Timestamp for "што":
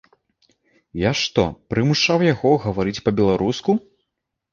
1.21-1.43